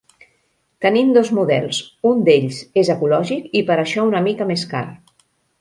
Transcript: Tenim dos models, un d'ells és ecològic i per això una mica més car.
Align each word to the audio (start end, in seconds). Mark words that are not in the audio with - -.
Tenim 0.85 1.11
dos 1.17 1.29
models, 1.39 1.81
un 2.13 2.25
d'ells 2.29 2.63
és 2.85 2.91
ecològic 2.97 3.55
i 3.61 3.65
per 3.71 3.79
això 3.85 4.11
una 4.11 4.27
mica 4.31 4.53
més 4.55 4.69
car. 4.77 4.87